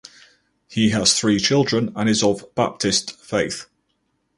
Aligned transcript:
He 0.67 0.89
has 0.89 1.13
three 1.13 1.37
children 1.37 1.93
and 1.95 2.09
is 2.09 2.23
of 2.23 2.47
Baptist 2.55 3.19
faith. 3.23 3.67